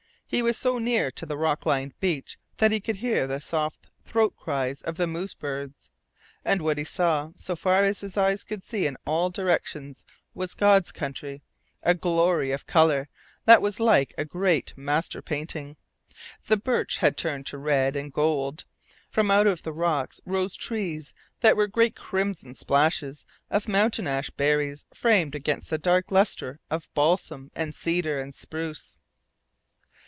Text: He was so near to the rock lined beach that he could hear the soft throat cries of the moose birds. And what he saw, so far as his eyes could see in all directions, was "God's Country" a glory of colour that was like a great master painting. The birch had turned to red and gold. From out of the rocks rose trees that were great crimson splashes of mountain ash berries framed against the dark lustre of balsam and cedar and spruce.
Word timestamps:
He 0.33 0.41
was 0.41 0.57
so 0.57 0.77
near 0.79 1.11
to 1.11 1.25
the 1.25 1.35
rock 1.35 1.65
lined 1.65 1.99
beach 1.99 2.37
that 2.55 2.71
he 2.71 2.79
could 2.79 2.95
hear 2.95 3.27
the 3.27 3.41
soft 3.41 3.87
throat 4.05 4.33
cries 4.37 4.81
of 4.81 4.95
the 4.95 5.05
moose 5.05 5.33
birds. 5.33 5.89
And 6.45 6.61
what 6.61 6.77
he 6.77 6.85
saw, 6.85 7.33
so 7.35 7.57
far 7.57 7.83
as 7.83 7.99
his 7.99 8.15
eyes 8.15 8.45
could 8.45 8.63
see 8.63 8.87
in 8.87 8.95
all 9.05 9.29
directions, 9.29 10.05
was 10.33 10.53
"God's 10.53 10.93
Country" 10.93 11.41
a 11.83 11.93
glory 11.93 12.51
of 12.53 12.65
colour 12.65 13.09
that 13.43 13.61
was 13.61 13.81
like 13.81 14.13
a 14.17 14.23
great 14.23 14.73
master 14.77 15.21
painting. 15.21 15.75
The 16.47 16.55
birch 16.55 16.99
had 16.99 17.17
turned 17.17 17.45
to 17.47 17.57
red 17.57 17.97
and 17.97 18.09
gold. 18.13 18.63
From 19.09 19.29
out 19.31 19.47
of 19.47 19.63
the 19.63 19.73
rocks 19.73 20.21
rose 20.25 20.55
trees 20.55 21.13
that 21.41 21.57
were 21.57 21.67
great 21.67 21.97
crimson 21.97 22.53
splashes 22.53 23.25
of 23.49 23.67
mountain 23.67 24.07
ash 24.07 24.29
berries 24.29 24.85
framed 24.93 25.35
against 25.35 25.69
the 25.69 25.77
dark 25.77 26.09
lustre 26.09 26.61
of 26.69 26.87
balsam 26.93 27.51
and 27.53 27.75
cedar 27.75 28.17
and 28.17 28.33
spruce. 28.33 28.95